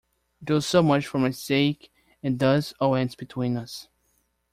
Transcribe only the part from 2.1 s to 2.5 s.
and